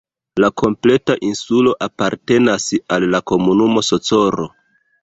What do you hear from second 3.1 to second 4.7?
la komunumo Socorro.